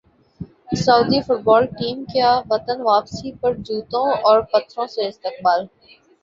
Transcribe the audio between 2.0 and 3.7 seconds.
کا وطن واپسی پر